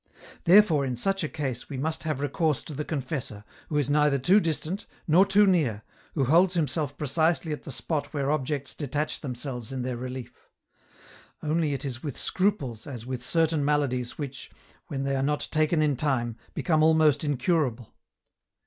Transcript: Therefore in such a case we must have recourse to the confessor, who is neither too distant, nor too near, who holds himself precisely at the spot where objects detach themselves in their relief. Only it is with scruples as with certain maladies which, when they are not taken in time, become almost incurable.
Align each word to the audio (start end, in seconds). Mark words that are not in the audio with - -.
Therefore 0.45 0.83
in 0.83 0.95
such 0.95 1.23
a 1.23 1.29
case 1.29 1.69
we 1.69 1.77
must 1.77 2.01
have 2.05 2.21
recourse 2.21 2.63
to 2.63 2.73
the 2.73 2.83
confessor, 2.83 3.43
who 3.69 3.77
is 3.77 3.87
neither 3.87 4.17
too 4.17 4.39
distant, 4.39 4.87
nor 5.07 5.27
too 5.27 5.45
near, 5.45 5.83
who 6.15 6.25
holds 6.25 6.55
himself 6.55 6.97
precisely 6.97 7.51
at 7.53 7.65
the 7.65 7.71
spot 7.71 8.11
where 8.11 8.31
objects 8.31 8.73
detach 8.73 9.21
themselves 9.21 9.71
in 9.71 9.83
their 9.83 9.97
relief. 9.97 10.47
Only 11.43 11.75
it 11.75 11.85
is 11.85 12.01
with 12.01 12.17
scruples 12.17 12.87
as 12.87 13.05
with 13.05 13.23
certain 13.23 13.63
maladies 13.63 14.17
which, 14.17 14.49
when 14.87 15.03
they 15.03 15.15
are 15.15 15.21
not 15.21 15.47
taken 15.51 15.83
in 15.83 15.95
time, 15.95 16.35
become 16.55 16.81
almost 16.81 17.23
incurable. 17.23 17.93